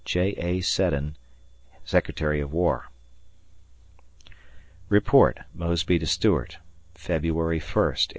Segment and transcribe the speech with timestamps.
[0.03, 0.29] J.
[0.37, 0.61] A.
[0.61, 1.15] Seddon,
[1.85, 2.87] Secretary of War.
[4.89, 6.57] [Report, Mosby to Stuart]
[6.95, 7.97] February 1, 1864.